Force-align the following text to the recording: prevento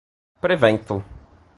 prevento 0.41 0.97